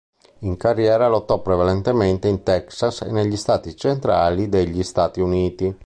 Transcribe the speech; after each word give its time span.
In 0.39 0.57
carriera, 0.57 1.07
lottò 1.07 1.43
prevalentemente 1.43 2.27
in 2.27 2.41
Texas 2.41 3.01
e 3.01 3.11
negli 3.11 3.37
Stati 3.37 3.75
centrali 3.77 4.49
degli 4.49 4.81
Stati 4.81 5.19
Uniti. 5.21 5.77